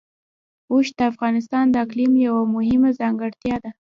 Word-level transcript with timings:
اوښ 0.71 0.87
د 0.97 0.99
افغانستان 1.11 1.65
د 1.69 1.75
اقلیم 1.85 2.13
یوه 2.27 2.43
مهمه 2.55 2.89
ځانګړتیا 2.99 3.55
ده. 3.63 3.71